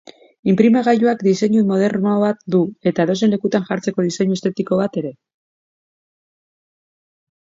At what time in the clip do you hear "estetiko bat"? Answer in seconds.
4.39-4.97